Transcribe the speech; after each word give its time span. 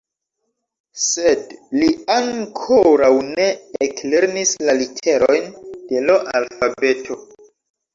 Sed 1.01 1.53
li 1.81 1.91
ankoraŭ 2.15 3.11
ne 3.29 3.47
eklernis 3.89 4.57
la 4.71 4.79
literojn 4.83 5.49
de 5.71 6.07
l' 6.11 6.21
alfabeto. 6.43 7.25